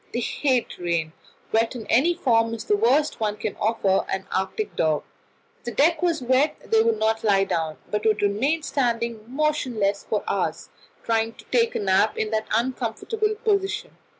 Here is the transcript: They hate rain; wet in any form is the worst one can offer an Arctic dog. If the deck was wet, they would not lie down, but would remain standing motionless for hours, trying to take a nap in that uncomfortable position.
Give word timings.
They 0.15 0.19
hate 0.21 0.79
rain; 0.79 1.13
wet 1.51 1.75
in 1.75 1.85
any 1.85 2.15
form 2.15 2.55
is 2.55 2.63
the 2.65 2.75
worst 2.75 3.19
one 3.19 3.37
can 3.37 3.55
offer 3.57 4.03
an 4.09 4.25
Arctic 4.35 4.75
dog. 4.75 5.03
If 5.59 5.65
the 5.65 5.71
deck 5.73 6.01
was 6.01 6.23
wet, 6.23 6.55
they 6.71 6.81
would 6.81 6.97
not 6.97 7.23
lie 7.23 7.43
down, 7.43 7.77
but 7.91 8.03
would 8.07 8.23
remain 8.23 8.63
standing 8.63 9.23
motionless 9.27 10.03
for 10.09 10.23
hours, 10.27 10.69
trying 11.03 11.33
to 11.35 11.45
take 11.51 11.75
a 11.75 11.79
nap 11.79 12.17
in 12.17 12.31
that 12.31 12.47
uncomfortable 12.51 13.35
position. 13.43 13.95